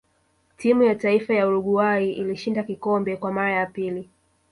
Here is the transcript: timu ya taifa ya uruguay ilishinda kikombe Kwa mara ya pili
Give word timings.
timu 0.57 0.83
ya 0.83 0.95
taifa 0.95 1.33
ya 1.33 1.47
uruguay 1.47 2.09
ilishinda 2.11 2.63
kikombe 2.63 3.17
Kwa 3.17 3.31
mara 3.33 3.51
ya 3.51 3.65
pili 3.65 4.09